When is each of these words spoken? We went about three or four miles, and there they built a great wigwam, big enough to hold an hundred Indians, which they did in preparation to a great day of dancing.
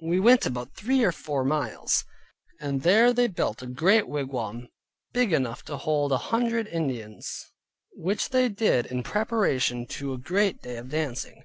We 0.00 0.20
went 0.20 0.46
about 0.46 0.76
three 0.76 1.02
or 1.02 1.10
four 1.10 1.42
miles, 1.42 2.04
and 2.60 2.82
there 2.82 3.12
they 3.12 3.26
built 3.26 3.60
a 3.60 3.66
great 3.66 4.06
wigwam, 4.08 4.68
big 5.12 5.32
enough 5.32 5.64
to 5.64 5.76
hold 5.78 6.12
an 6.12 6.18
hundred 6.18 6.68
Indians, 6.68 7.50
which 7.96 8.28
they 8.28 8.48
did 8.48 8.86
in 8.86 9.02
preparation 9.02 9.88
to 9.98 10.12
a 10.12 10.18
great 10.18 10.62
day 10.62 10.76
of 10.76 10.90
dancing. 10.90 11.42